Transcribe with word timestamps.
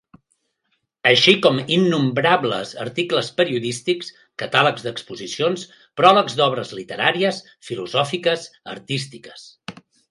Així 1.09 1.33
com 1.45 1.59
innombrables 1.75 2.71
articles 2.85 3.29
periodístics, 3.43 4.11
catàlegs 4.45 4.89
d'exposicions, 4.89 5.69
pròlegs 6.03 6.41
d'obres 6.41 6.77
literàries, 6.81 7.47
filosòfiques, 7.71 8.51
artístiques. 8.77 9.49